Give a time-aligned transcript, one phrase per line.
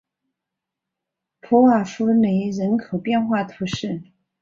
[1.41, 4.01] 普瓦夫雷人口变化图示